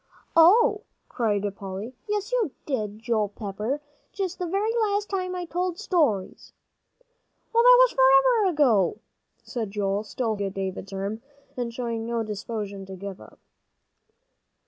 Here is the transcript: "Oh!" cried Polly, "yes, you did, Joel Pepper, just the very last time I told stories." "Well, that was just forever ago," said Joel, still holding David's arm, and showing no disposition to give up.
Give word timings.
"Oh!" 0.35 0.81
cried 1.09 1.43
Polly, 1.55 1.93
"yes, 2.09 2.31
you 2.31 2.49
did, 2.65 2.97
Joel 2.97 3.29
Pepper, 3.29 3.81
just 4.11 4.39
the 4.39 4.47
very 4.47 4.73
last 4.75 5.11
time 5.11 5.35
I 5.35 5.45
told 5.45 5.77
stories." 5.77 6.53
"Well, 7.53 7.61
that 7.61 7.77
was 7.81 7.91
just 7.91 8.01
forever 8.01 8.49
ago," 8.51 8.97
said 9.43 9.69
Joel, 9.69 10.03
still 10.03 10.29
holding 10.29 10.49
David's 10.49 10.91
arm, 10.91 11.21
and 11.55 11.71
showing 11.71 12.07
no 12.07 12.23
disposition 12.23 12.83
to 12.87 12.95
give 12.95 13.21
up. 13.21 13.37